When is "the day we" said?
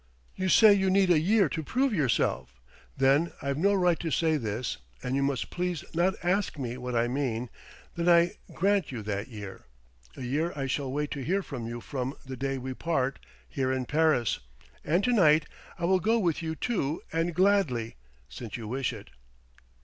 12.25-12.73